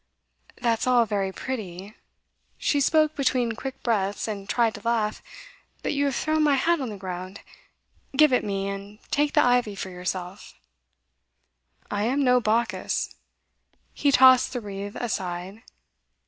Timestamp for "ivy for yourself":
9.45-10.55